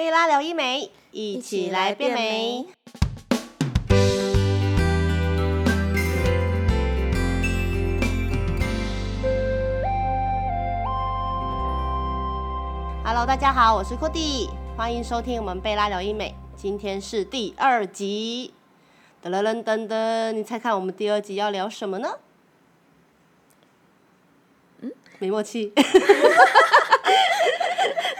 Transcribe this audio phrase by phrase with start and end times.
[0.00, 2.64] 贝拉聊医美，一起来变美。。
[13.04, 16.34] Hello，大家好，我是 Cody，欢迎收听我们贝拉聊医美。
[16.56, 18.54] 今天是第二集，
[19.22, 22.08] 噔噔噔噔噔，你猜看我们第二集要聊什么呢？
[24.80, 25.74] 嗯，没默契。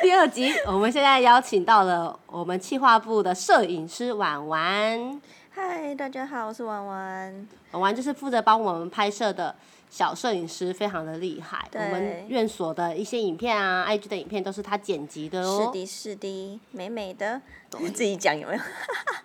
[0.02, 7.48] 第二集，我们现在邀请到了我们企划部的摄影师婉婉，嗨，大家好，我是婉婉。
[7.72, 9.54] 婉婉就是负责帮我们拍摄的
[9.90, 11.68] 小摄影师，非常的厉害。
[11.74, 15.70] 我对们院所的一些影片啊，IG 的影片都是他剪辑的哦是哦。
[15.70, 17.42] 的，是的，美美的。
[17.78, 18.60] 你自己讲有没有？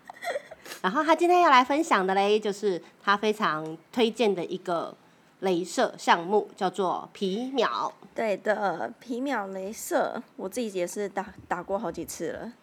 [0.83, 4.93] 然后他今天要来分享的嘞，就是他非常推荐的一个
[5.41, 7.91] 镭射项目，叫做皮秒。
[8.13, 12.53] 对的，皮秒镭射，我自己也是打打过好几次了。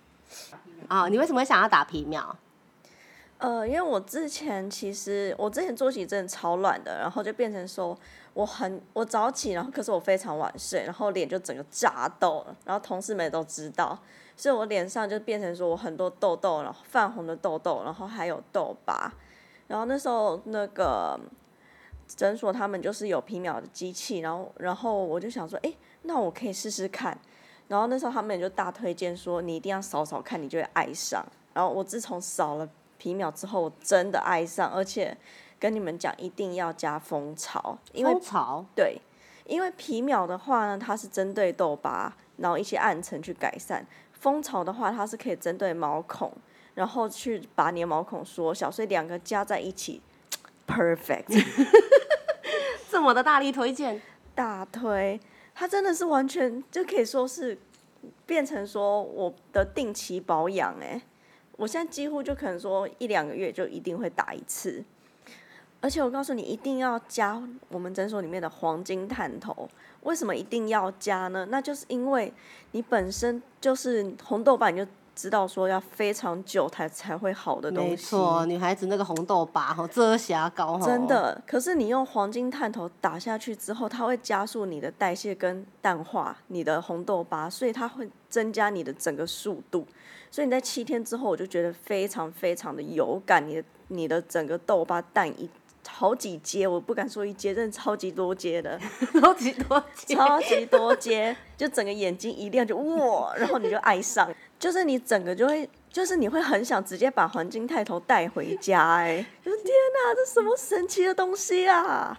[0.88, 2.34] 啊、你为什么会想要打皮秒？
[3.38, 7.96] 呃，因为我之前其实我之前作息真的超乱的，然后就变成说
[8.34, 13.98] 我很我早起，然后可是我非常晚睡，然后脸就整个炸痘了，然后同事们也都知道，
[14.36, 19.12] 所以我脸上就变成说我很多痘痘，然后泛红的痘痘，然后还有痘疤，
[19.66, 21.18] 然后那时候那个
[22.16, 27.16] 诊所他们就是有皮秒的机器，然后然后我就想说，哎，那我可以试试看。
[27.68, 31.24] 然后那时候他们也就大推荐说，你一定要扫扫看，你就会爱上。
[31.54, 32.68] 然后我自从扫了
[32.98, 35.16] 皮秒之后，我真的爱上，而且
[35.58, 39.00] 跟你们讲，一定要加蜂巢，因为蜂巢对，
[39.46, 46.30] 因为皮秒的话呢，它是针对痘疤，然后一些暗沉去改善；蜂巢的话，它是可以针对毛孔，
[46.74, 50.02] 然后去把你的毛孔缩小，所以两个加在一起，
[50.66, 51.26] perfect。
[53.02, 54.00] 我的大力推荐，
[54.34, 55.20] 大推，
[55.54, 57.58] 它真的是完全就可以说是
[58.26, 61.00] 变成说我的定期保养哎，
[61.56, 64.84] 我现在几乎就可能说一两个月就一定会打一次，
[65.80, 69.68] 而且我告诉你一定要加我们诊所里面的黄金探头，
[70.02, 71.46] 为什么一定要加呢？
[71.50, 72.32] 那就是因为
[72.72, 74.86] 你本身就是红豆瓣，就
[75.22, 89.86] 知道说要非常久才才会好的东西，没错，女孩子那个红豆疤哈，遮瑕膏哈，真的，可是你用黄金探头打下去之后，它会加速你的代谢跟淡化你的红豆疤，所以它会增加你的整个速度。
[90.28, 95.48] 所以你在七天之后，我就觉得非常非常的有感，你的你的整个痘疤淡一
[95.94, 98.80] 好几阶，我不敢说一阶，真的超级多阶的，
[99.20, 105.68] 超级多阶超级多阶，就整个眼睛一亮就哇，然后你就爱上， 就是你整个就会。
[105.92, 112.18] 就是你会很想直接把黄金泰头带回家、哎， 就是天哪，这什么神奇的东西啊！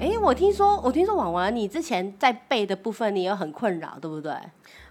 [0.00, 4.32] 哎，我听说，我听说婉婉，你之前在背的部分你有很困扰，对不对？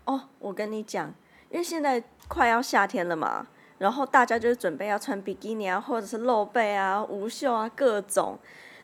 [0.03, 1.11] 哦，我跟你讲，
[1.49, 3.45] 因为现在快要夏天了嘛，
[3.77, 8.37] 然后大家就是准备要穿比基尼啊，或者是露背啊、无袖啊各种。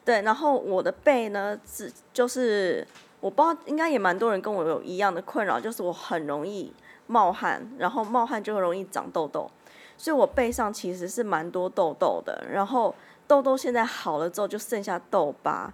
[0.03, 2.87] 对，然后我的背呢，是就是
[3.19, 6.73] 我不知道，应该也蛮多人跟我有一样的困扰，就是我很容易
[7.07, 9.49] 冒汗，然后冒汗就会容易长痘痘，
[9.97, 12.43] 所以我背上其实是蛮多痘痘的。
[12.51, 12.95] 然后
[13.27, 15.71] 痘痘现在好了之后，就剩下痘疤，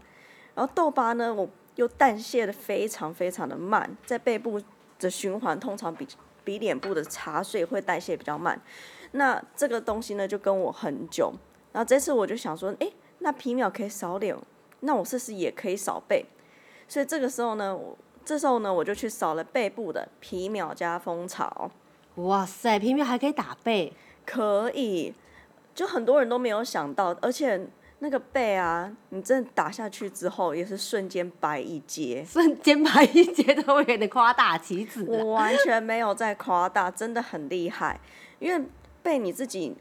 [0.55, 4.61] 然后痘疤呢，我又代谢的非常非常的慢，在背部
[4.99, 6.05] 的循环通常比
[6.47, 8.57] 比脸部的茶水会代谢比较慢。
[9.11, 11.33] 那这个东西呢，就跟我很久。
[11.73, 14.33] 然后这次我就想说，诶，那皮秒可以少脸，
[14.79, 16.25] 那我试试也可以少背。
[16.87, 21.69] 所以这个时候呢，我这时候呢，我就去扫了背部的皮秒加蜂巢，
[22.15, 23.91] 哇塞，皮秒还可以打背，
[24.25, 25.13] 可以，
[25.75, 27.67] 就很多人都没有想到，而且
[27.99, 32.23] 那个背啊，你真的打下去之后，也是瞬间白一截。
[32.29, 35.03] 瞬间白一截都会有点夸大其词。
[35.07, 37.99] 我完全没有在夸大，真的很厉害。
[38.37, 38.65] 因为
[39.01, 39.75] 背你自己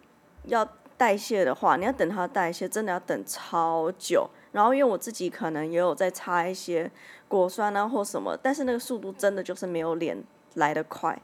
[0.44, 0.66] 要
[0.96, 4.28] 代谢的话，你要等它代谢，真的要等超久。
[4.52, 6.90] 然后因为我自己可能也有在擦一些
[7.28, 10.16] 果酸啊或什么，但是那个速度真的就是没有脸
[10.54, 11.20] 来得快，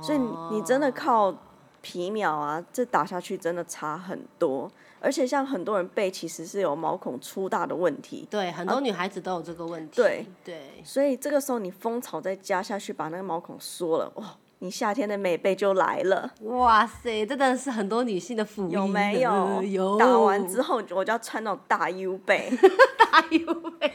[0.00, 1.34] 所以你你真的靠
[1.82, 4.70] 皮秒啊，这打下去真的差很多。
[5.06, 9.94] 而且像很多人背其实是有毛孔粗大的问题，对，很多女孩子都有这个问题。
[9.94, 16.32] 对对，所以这个时候你蜂巢再加下去，把那个毛孔缩了，哇，你夏天的美背就来了。
[16.40, 19.62] 哇塞，这真的是很多女性的福音，有没有？
[19.62, 19.98] 有。
[19.98, 22.50] 打完之后，我就要穿那种大 U 背，
[22.98, 23.92] 大 U 背，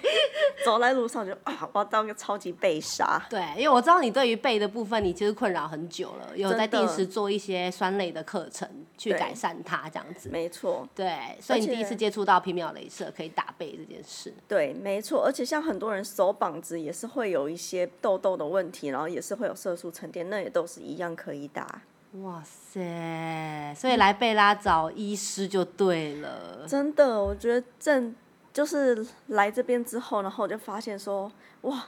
[0.63, 3.19] 走在路上就啊，我要当个超级背杀。
[3.29, 8.67] 对，因为我知道你对于背的部分，你其实困扰很久了，有在定时做一些酸类的课程
[8.97, 10.29] 去改善它，这样子。
[10.29, 10.87] 没错。
[10.93, 14.31] 对，所以你第一次接触到皮秒镭射可以打背这件事。
[14.47, 15.23] 对，没错。
[15.25, 21.81] 而且像很多人手膀子也是会有一些痘痘的问题，然后也是会有色素沉淀，那也都是一样可以打。
[22.21, 23.73] 哇塞！
[23.73, 26.67] 所以来贝拉找医师就对了。
[26.67, 28.13] 真的，我觉得正
[28.51, 31.31] 就是来这边之后，然后我就发现说，
[31.61, 31.87] 哇，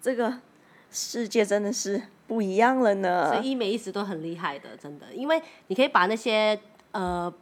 [0.00, 0.32] 这个
[0.92, 3.32] 世界真的是不一样了呢。
[3.32, 6.56] 所以医美一直都很厉害的，真的，因为你可以把那些
[6.92, 7.32] 呃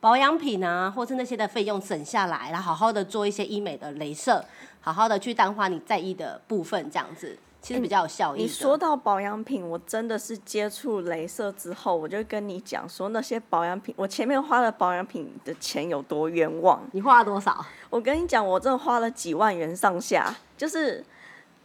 [0.00, 4.44] 保养品啊，或是那些的费用省下来，然后好好的做一些医美的镭射，
[4.82, 7.38] 好好的去淡化你在意的部分，这样子。
[7.60, 8.42] 其实比较有效益。
[8.42, 16.80] 你说到保养品，我真的是接触镭射之后，我就跟你讲说那些保养品，我前面花了保养品的钱有多冤枉。
[16.92, 17.64] 你花了多少？
[17.90, 21.04] 我跟你讲，我真的花了几万元上下，就是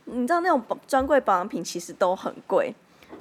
[0.05, 2.73] 你知道那种专柜保养品其实都很贵。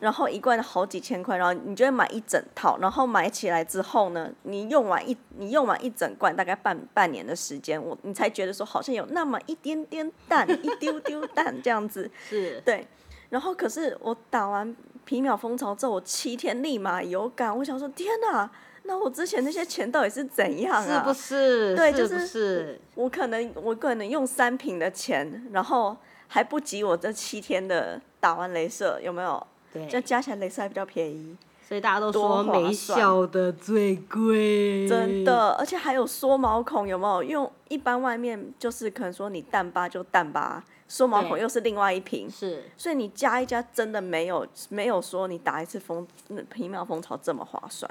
[0.02, 12.10] 然后一罐好几千块，然后你就会买一整套，然后买起来之后呢，你用完一你用完一整罐，大概半半年的时间，我你才觉得说好像有那么一点点淡，一丢丢淡这样子。
[12.28, 12.60] 是。
[12.64, 12.84] 对。
[13.30, 18.50] 然后可是我打完皮秒蜂巢之后，我七天立马有感，我想说天哪，
[18.82, 20.98] 那我之前那些钱到底是怎样啊？
[20.98, 21.76] 是不是？
[21.76, 25.96] 对，就是我可能我可能用三瓶的钱，然后
[26.26, 29.46] 还不及我这七天的打完镭射，有没有？
[29.90, 31.36] 这加起来镭射还比较便宜，
[31.66, 34.86] 所以大家都说没效的最贵。
[34.86, 37.22] 真的，而且还有缩毛孔，有没有？
[37.22, 42.30] 用一般外面就是可能说你淡疤就淡疤，缩毛孔又是另外一瓶。
[42.30, 46.06] 是，所以你加一加，真的没有没有说你打一次蜂
[46.52, 47.90] 皮秒蜂巢这么划算。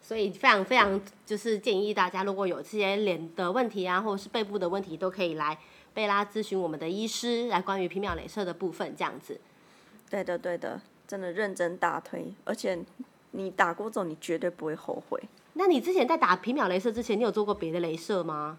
[0.00, 5.58] 所以非常非常就是建议大家，如果有这些脸的问题啊，或者是背部的问题，都可以来
[5.92, 9.38] 贝拉咨询我们的医师，来关于皮秒镭射的部分这样子。
[10.10, 12.78] 对的，对的，真的认真大推，而且
[13.32, 15.20] 你打过之后，你绝对不会后悔。
[15.54, 18.58] 那你之前在打皮秒镭射之前，你有做过别的镭射吗？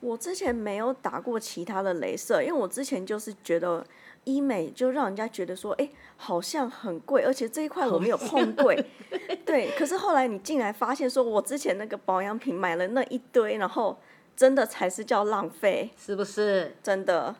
[0.00, 3.86] 我之前没有打过其他的镭射，因为我之前就是觉得
[4.24, 8.84] 医美就让人家觉得说，哎，好像很贵，而且这一块我没有碰贵。
[9.46, 13.98] 对，可是后来你进来发现，说我之前那个保养品买了那一堆，然后
[14.36, 16.74] 真的才是叫浪费，是不是？
[16.82, 17.34] 真的，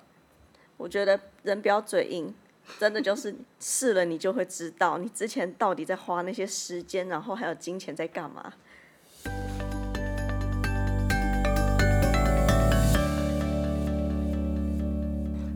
[0.79, 2.35] 我觉得人不要嘴硬。
[2.78, 8.52] 真的就是试了，你就会知道你之前到底在花那些时间，然后还有金钱在干嘛。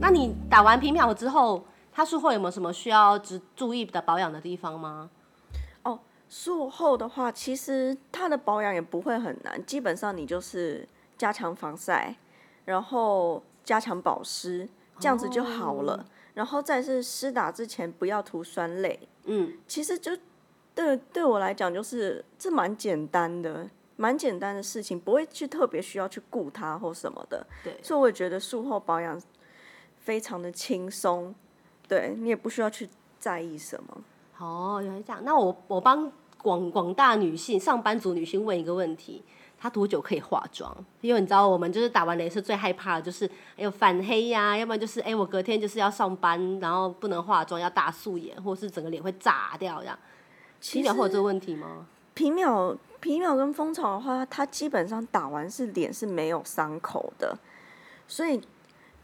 [0.01, 5.11] 那你打完皮秒之后，它术后有没有什么需要只注意的保养的地方吗？
[5.83, 5.99] 哦，
[6.31, 10.89] 术后的话，其实它的保养也不会很难，基本上你就是
[11.19, 12.15] 加强防晒，
[12.65, 14.69] 然后加强保湿，
[14.99, 16.07] 这样子就好了。
[16.39, 20.17] 然后再是施打之前不要涂酸类，嗯，其实就
[20.73, 29.21] 对对我来讲就是这蛮简单的，蛮简单的事情，不会去特别需要去顾它或什么的，对，所以我也觉得术后保养
[29.99, 31.35] 非常的轻松，
[31.89, 32.89] 对你也不需要去
[33.19, 34.05] 在意什么。
[34.39, 36.09] 哦，原来这样，那我我帮
[36.43, 39.23] 广广大女性上班族女性问一个问题。
[39.61, 40.73] 她多久可以化妆？
[41.01, 43.27] 因为你知道，我们就是打完镭射最害怕的就是
[43.57, 49.99] 哎呦反黑呀，要不然就是哎我隔天就是要上班，然后不能化妆，要大素颜，或是整个脸会炸掉这样。
[50.61, 51.87] 皮秒会有这个问题吗？
[52.15, 57.37] 皮秒皮秒跟蜂巢的话，它基本上打完是脸是没有伤口的，
[58.07, 58.41] 所以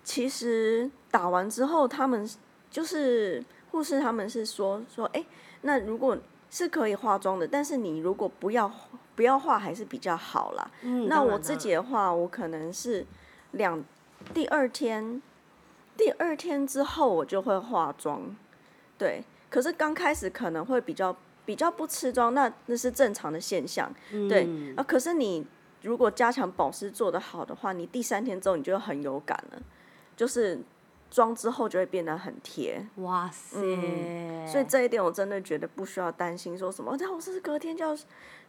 [0.04, 2.28] 其实打完之后，他们
[2.70, 5.25] 就是护士他们是说说哎，
[5.62, 6.16] 那如果
[6.54, 8.70] 是可以化妆的，但是你如果不要。
[9.16, 10.70] 不要化还是比较好啦。
[10.82, 13.06] 嗯，那我自己的话，我可能是
[13.52, 13.80] 两
[14.34, 15.23] 第二天，
[15.96, 18.34] 第二天之后我就会化妆。
[18.99, 23.88] 对，可是刚开始可能会比较比较不吃妆，那那是正常的现象。
[24.28, 25.46] 对啊，可是你
[25.82, 29.62] 如果加强保湿做得好的话，你第三天之后你就很有感了，
[30.16, 30.58] 就是。
[31.14, 33.56] 妆之后就会变得很贴，哇塞！
[34.49, 37.97] 所以这一点我真的觉得不需要担心，说什么那我是隔天就要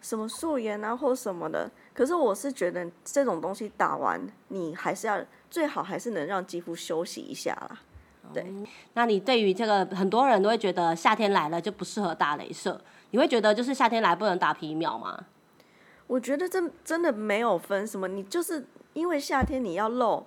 [0.02, 1.70] 什么素颜啊或什么的。
[1.94, 7.80] 可是我是觉得这种东西打完，你还是要最好还是能让肌肤休息一下啦。
[8.34, 8.44] 对，
[8.94, 12.82] 那你对于这个很多人都会觉得夏天来了就不适合打镭射，
[13.12, 15.26] 你会觉得就是夏天来不能打皮秒吗？
[16.08, 20.26] 我觉得这真的没有分什么，你就是因为夏天你要露。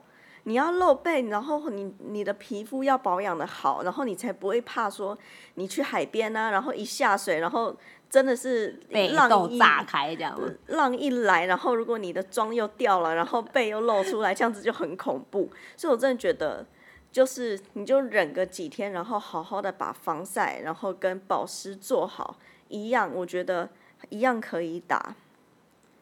[0.48, 5.16] 你要露背，然后你你的皮肤要保养的好，然后你才不会怕说
[5.56, 7.76] 你去海边啊，然后一下水，然后
[8.08, 10.48] 真的是被浪一炸开这样吗？
[10.68, 15.50] 浪一来，然后如果你的妆又掉了，然后背又露出来，这样子就很恐怖。
[15.76, 16.64] 所以我真的觉得，
[17.12, 22.38] 就是你就忍个几天，然后好好的把防晒，然后跟保湿做好，
[22.68, 23.68] 一样，我觉得
[24.08, 25.14] 一样可以打。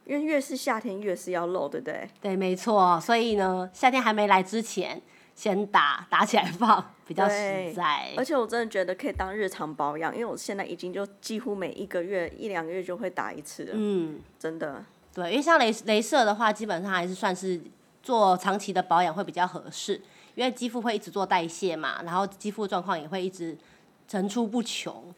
[0.07, 2.09] 因为越是夏天越是要露，对不对？
[2.21, 2.99] 对，没错。
[3.01, 5.03] 所以呢，夏天还没来之前，
[5.35, 8.13] 先打打起来放，比较实在。
[8.17, 13.71] 而且我真的觉得可以当日常保养，因为我现在已经就几乎每一个月一两个月就会打一次了。
[13.75, 14.85] 嗯，真的。
[15.13, 17.61] 对，因为像雷镭射的话，基本上还是算是
[18.01, 20.01] 做长期的保养会比较合适，
[20.37, 23.59] 因为肌肤会一直做代谢嘛，然后肌肤状况也会一直
[24.07, 25.13] 层出不穷。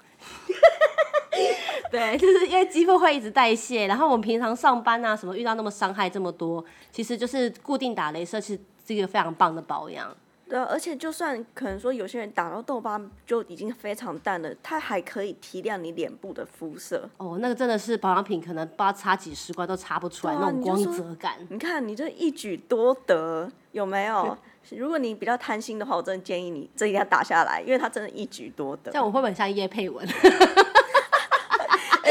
[1.93, 10.15] 对，就是因为肌肤会一直代谢，然后我们平常上班啊什么遇到那么伤害这么多，其实就是固定打镭射，其实是一个非常棒的保养。
[10.49, 17.07] 对啊，而且就算可能说有些人打到痘疤就已经非常淡了，它还可以提亮你脸部的肤色。
[17.19, 21.35] 哦，那个真的是保养品，可能不知道擦几十罐都擦不出来那种光泽感。
[21.51, 24.37] 你看，你这一举多得，有没有？
[24.71, 28.91] 如果你比较贪心的话，我真的建议你这一定要打下来，因为它真的一举多得。
[28.91, 30.07] 这样我会不会像叶佩文？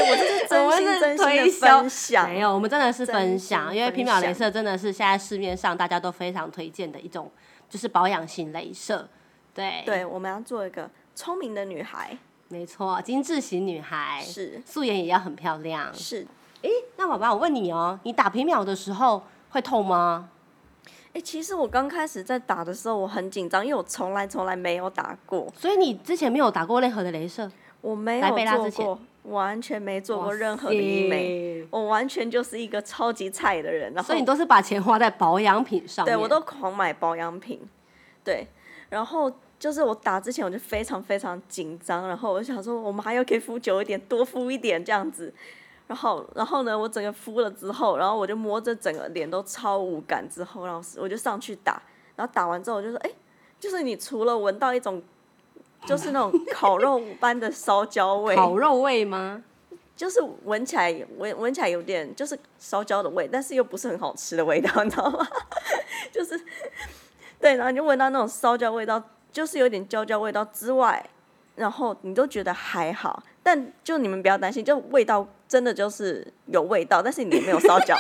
[0.01, 7.32] 我这是 真心真心的分享，没有，我们真的是分享，因为皮秒镭射真的是现在市面上大家都非常推荐的一种，
[7.70, 9.08] 就是保养型镭射。
[9.54, 12.18] 对，对，我们要做一个聪明的女孩，
[12.50, 15.92] 没错，精致型女孩是，素颜也要很漂亮。
[15.94, 16.25] 是，
[16.62, 20.30] 哎，那宝宝，我问你哦，你打皮秒的时候会痛吗？
[21.13, 27.51] 哎，其实我刚开始在打的时候我很紧张，因为我从来从来没有打过，所以你之前没有打过任何的镭射？
[27.82, 29.00] 我没有做过。
[29.24, 33.94] 完全没做过任何的医美，我完全就是一个超级菜的人。
[33.94, 37.60] 然后，所以你都是把钱花在保养品上对，我都狂买保养品。
[38.24, 38.48] 对，
[38.88, 39.30] 然后
[39.60, 45.34] 就是我打之前我就非常非常紧张，然后我想说我们还要可以敷久一点，多敷一点这样子。
[45.88, 51.82] 然后，然后呢，我整个敷了之后，然后我就摸着整个脸都超无感，之后然后我就上去打，
[52.16, 53.10] 然后打完之后我就说，哎，
[53.60, 55.04] 就是你除了闻到一种。
[55.86, 59.44] 就是那种烤肉般的烧焦味，烤肉味吗？
[59.96, 65.28] 就是闻起来闻闻起来有点就是烧焦的味，但是又不是很好吃的味道，你知道吗？
[66.12, 66.40] 就是
[67.40, 71.04] 对，然后你就闻到那种烧焦味道，就是有点焦焦味道之外，
[71.56, 77.98] 然后你都觉得还好，但就你们不要担心，就味道真的就是有味道，但是你没有烧焦。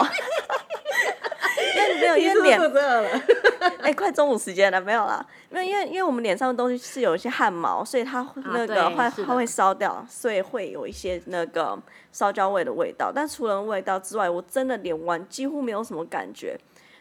[1.99, 2.59] 没有，因为脸
[3.81, 5.25] 哎，快中午时间了，没有啦。
[5.49, 11.77] 没有因为因为我们脸上的东西是有一些汗毛，所以它那个会它会烧掉，所以会有一些那个
[12.11, 13.11] 烧焦味的味道。
[13.13, 16.57] 但除了味道之外，我真的脸完几乎没有什么感觉。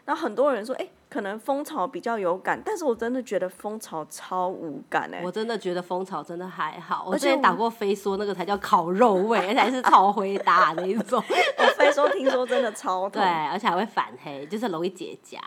[0.06, 0.88] 那很多人说，哎。
[1.08, 5.22] 可能蜂巢比较有感，但是我真的觉得蜂巢超无感哎！
[5.24, 11.22] 我真的觉得蜂巢真的还好，我之前打过飞梭，那个才叫烤肉味，而且还是超回答那一种。
[11.58, 15.38] 我飞梭听说真的超痛，对，而且还会反黑，就是容易结痂。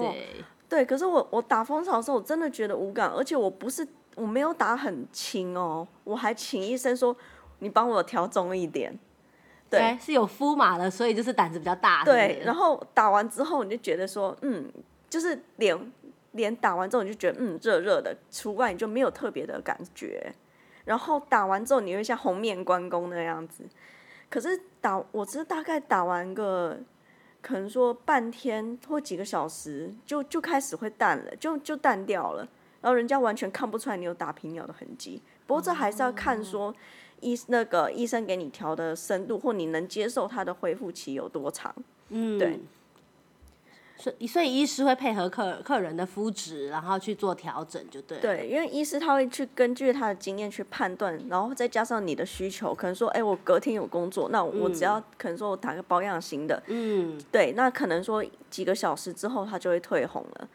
[0.00, 7.16] 对对，可是我我打蜂巢的时候，我真的觉得无感，而且我不是我没有打很轻哦，我还请医生说
[7.60, 8.98] 你帮我调重一点。
[9.70, 12.04] 对，是有敷麻的，所以就是胆子比较大。
[12.04, 14.70] 对，然后打完之后你就觉得说，嗯。
[15.10, 15.92] 就是脸
[16.32, 20.34] 脸打完之后你就觉得嗯热热的，除外你就没有特别的感觉。
[20.84, 23.62] 然后打完之后你会像红面关公那样子，
[24.28, 26.76] 可是打我只是大概打完个
[27.40, 32.48] 可能说半天或几个小时就就开始会淡了，就就淡掉了。
[32.84, 35.22] 然后人家完全看不出来你有打皮秒的痕迹。
[35.46, 36.74] 不过这还是要看说
[37.20, 41.74] 医那个医生给你调的深度或你能接受它的恢复期有多长。
[42.10, 42.60] 嗯，对。
[43.96, 48.18] 所以，所以医师会配合客客人的肤质，然后去做调整，就对。
[48.18, 60.48] 对，因为医师他会去根据他的经验去判断，然后再加上你的需求，可能说，哎，我隔天有工作，那我只要可能说我打个保养型的，嗯，对，那可能说几个小时之后它就会退红了。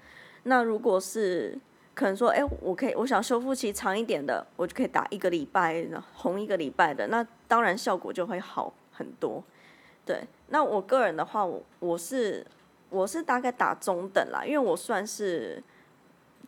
[0.44, 1.58] 那如果是
[2.00, 9.44] 可能说，哎，我可以我想修复期长一点的，我就可以打一个礼拜，红一个礼拜的，那当然效果就会好很多。
[10.06, 12.46] 对，那我个人的话，我我是。
[12.92, 15.62] 我是大概打中等啦，因为我算是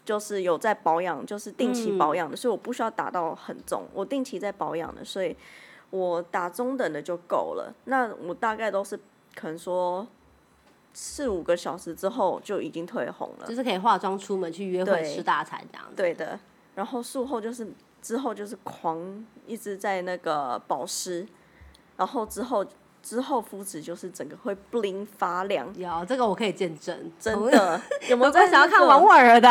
[0.03, 3.83] 就是有在保养，就是定期保养的，所以我不需要打到很重。
[3.93, 5.37] 我定期在保养的，所以
[5.91, 7.71] 我打中等的就够了。
[7.83, 8.99] 那我大概都是
[9.35, 10.07] 可能说
[10.93, 15.95] 四五个小时之后就已经退红了，就是可以化妆出门去约会吃大餐这样子。
[15.95, 16.39] 对的，
[16.75, 17.67] 然后术后就是
[18.01, 21.27] 之后就是狂一直在那个保湿，
[21.97, 22.65] 然后之后。
[23.03, 27.81] 之后肤质就是整个会 bling 发亮，有这个我可以见证，真的。
[28.07, 29.49] 有没有想要看王婉儿的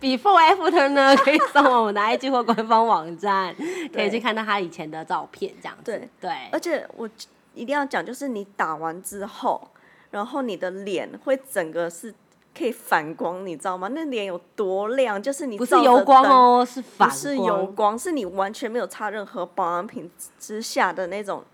[0.00, 3.54] before after 呢， 可以上我们的 IG 或官方网站，
[3.92, 5.82] 可以去看到她以前的照片，这样子。
[5.84, 7.06] 对对，而且我
[7.52, 9.68] 一定要讲，就是你打完之后，
[10.10, 12.14] 然后你的脸会整个是
[12.56, 13.88] 可以反光，你知道吗？
[13.88, 21.44] 那脸有多亮，就是你不是油光哦，是反不是油光，是你完全没有擦任何保养品之下的那种。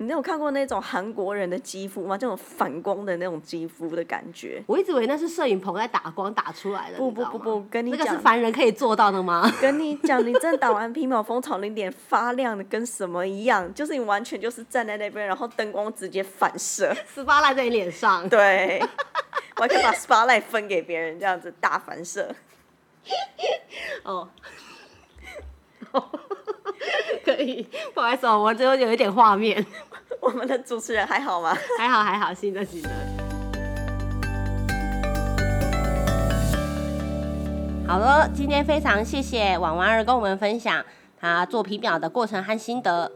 [0.00, 2.16] 你有看过那种韩国人的肌肤吗？
[2.16, 4.62] 这种反光的那种肌肤的感觉。
[4.66, 6.98] 我一直以为那是摄影棚在打光打出来的。
[6.98, 9.52] 不不不不，跟你讲那个是，凡人可以做到的吗？
[9.60, 13.74] 跟你讲，你真的打完皮秒蜂巢，你脸发亮的跟什么一样？
[13.74, 16.94] 就是你完全就是站在那边，然后灯光直接反射。
[17.12, 18.80] 十八赖在你脸上，对，
[19.56, 22.32] 我还可以把 spotlight 分给别人，这样子大反射。
[24.04, 24.28] 哦，
[25.90, 25.98] 可
[27.42, 29.64] 以， 不好意思哦，我只有有一点画面，
[30.20, 31.56] 我们的主持人还好吗？
[31.78, 32.88] 还 好还好，行的行的。
[37.86, 40.84] 好了，今天非常谢谢婉婉儿跟我们分享
[41.18, 43.10] 她做皮表的过程和心得，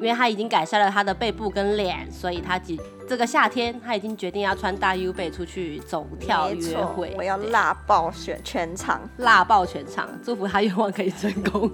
[0.00, 9.00] 因为他已经改善了他的背部跟脸，所以他几这个夏天他已经决定要穿大 U 背出去走跳约会，我要辣爆全全场。
[9.16, 11.70] 辣爆全场，祝福他愿望可以成功。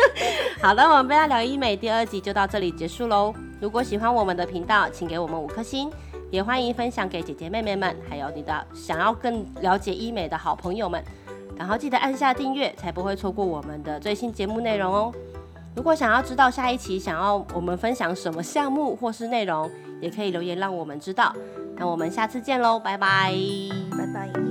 [0.62, 3.34] 好的，我们贝拉聊医美第二集就到这里结束喽。
[3.60, 5.90] 如果喜欢我们的频道，请给我们五颗星，
[6.30, 11.02] 也欢迎分享给姐姐妹妹们，还有你的想要更了解医美的好朋友们。
[11.56, 15.12] 然后记得按下订阅，才不会错过我们的最新节目内容哦。
[15.76, 19.70] 如果想要知道下一期想要我们分享什么项目或是内容，
[20.00, 21.34] 也可以留言让我们知道。
[21.76, 23.32] 那我们下次见喽，拜拜。
[23.96, 24.47] 拜拜。